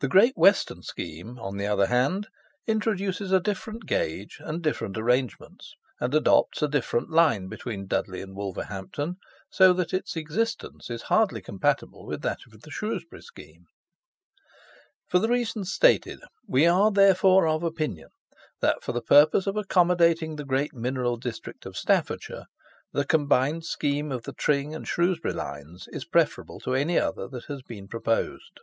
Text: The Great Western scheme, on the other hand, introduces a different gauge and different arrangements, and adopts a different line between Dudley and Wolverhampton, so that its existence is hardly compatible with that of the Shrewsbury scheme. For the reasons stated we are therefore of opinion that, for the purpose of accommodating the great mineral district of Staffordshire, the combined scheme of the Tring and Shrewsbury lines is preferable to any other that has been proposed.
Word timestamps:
The 0.00 0.08
Great 0.08 0.36
Western 0.36 0.82
scheme, 0.82 1.38
on 1.38 1.56
the 1.56 1.66
other 1.66 1.86
hand, 1.86 2.28
introduces 2.66 3.32
a 3.32 3.40
different 3.40 3.86
gauge 3.86 4.36
and 4.38 4.60
different 4.60 4.98
arrangements, 4.98 5.72
and 5.98 6.14
adopts 6.14 6.60
a 6.60 6.68
different 6.68 7.08
line 7.08 7.48
between 7.48 7.86
Dudley 7.86 8.20
and 8.20 8.36
Wolverhampton, 8.36 9.16
so 9.48 9.72
that 9.72 9.94
its 9.94 10.14
existence 10.14 10.90
is 10.90 11.04
hardly 11.04 11.40
compatible 11.40 12.04
with 12.04 12.20
that 12.20 12.40
of 12.46 12.60
the 12.60 12.70
Shrewsbury 12.70 13.22
scheme. 13.22 13.64
For 15.08 15.18
the 15.18 15.28
reasons 15.30 15.72
stated 15.72 16.20
we 16.46 16.66
are 16.66 16.90
therefore 16.92 17.46
of 17.48 17.62
opinion 17.62 18.10
that, 18.60 18.82
for 18.82 18.92
the 18.92 19.00
purpose 19.00 19.46
of 19.46 19.56
accommodating 19.56 20.36
the 20.36 20.44
great 20.44 20.74
mineral 20.74 21.16
district 21.16 21.64
of 21.64 21.78
Staffordshire, 21.78 22.44
the 22.92 23.06
combined 23.06 23.64
scheme 23.64 24.12
of 24.12 24.24
the 24.24 24.34
Tring 24.34 24.74
and 24.74 24.86
Shrewsbury 24.86 25.32
lines 25.32 25.88
is 25.92 26.04
preferable 26.04 26.60
to 26.60 26.74
any 26.74 26.98
other 26.98 27.26
that 27.28 27.46
has 27.46 27.62
been 27.62 27.88
proposed. 27.88 28.60